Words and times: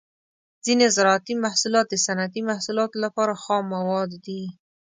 ځینې 0.65 0.85
زراعتي 0.95 1.33
محصولات 1.43 1.85
د 1.89 1.95
صنعتي 2.05 2.41
محصولاتو 2.49 2.97
لپاره 3.05 3.33
خام 3.43 3.63
مواد 3.73 4.09
دي. 4.25 4.41